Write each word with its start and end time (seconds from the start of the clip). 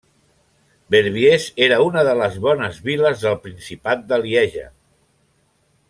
Verviers 0.95 1.45
era 1.65 1.77
una 1.89 2.03
de 2.09 2.15
les 2.21 2.39
Bones 2.47 2.79
Viles 2.89 3.27
del 3.27 3.39
Principat 3.47 4.03
de 4.15 4.21
Lieja. 4.27 4.69